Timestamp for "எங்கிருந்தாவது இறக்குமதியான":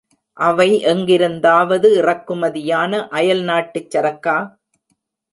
0.83-3.01